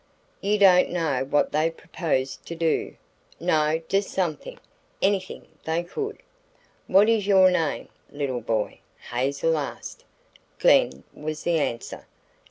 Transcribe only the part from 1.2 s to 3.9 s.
what they proposed to do?" "No